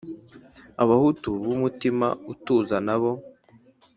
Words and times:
abahutu 0.83 1.29
b’umutima 1.43 2.07
utuza 2.33 2.77
nabo 2.85 3.11